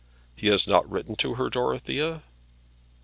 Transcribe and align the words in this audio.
"He 0.35 0.47
has 0.47 0.65
not 0.65 0.89
written 0.89 1.15
to 1.17 1.35
her, 1.35 1.47
Dorothea?" 1.47 2.23